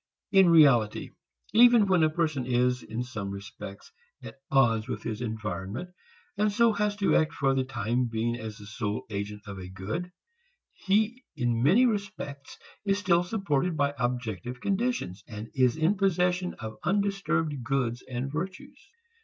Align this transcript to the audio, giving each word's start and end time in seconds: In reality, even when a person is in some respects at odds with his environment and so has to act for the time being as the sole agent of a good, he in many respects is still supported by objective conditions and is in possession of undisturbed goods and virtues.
In 0.31 0.49
reality, 0.49 1.11
even 1.53 1.85
when 1.85 2.01
a 2.01 2.09
person 2.09 2.43
is 2.47 2.81
in 2.81 3.03
some 3.03 3.29
respects 3.29 3.91
at 4.23 4.33
odds 4.49 4.87
with 4.87 5.03
his 5.03 5.21
environment 5.21 5.91
and 6.35 6.51
so 6.51 6.73
has 6.73 6.95
to 6.95 7.15
act 7.15 7.33
for 7.33 7.53
the 7.53 7.63
time 7.63 8.05
being 8.07 8.35
as 8.35 8.57
the 8.57 8.65
sole 8.65 9.05
agent 9.11 9.43
of 9.45 9.59
a 9.59 9.69
good, 9.69 10.11
he 10.73 11.23
in 11.35 11.61
many 11.61 11.85
respects 11.85 12.57
is 12.83 12.97
still 12.97 13.21
supported 13.23 13.77
by 13.77 13.93
objective 13.99 14.59
conditions 14.59 15.23
and 15.27 15.49
is 15.53 15.77
in 15.77 15.93
possession 15.97 16.55
of 16.55 16.77
undisturbed 16.83 17.63
goods 17.63 18.03
and 18.09 18.31
virtues. 18.31 18.79